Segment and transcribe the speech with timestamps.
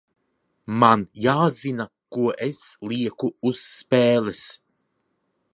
[0.79, 2.63] Man jāzina, ko es
[2.93, 4.45] lieku uz spēles.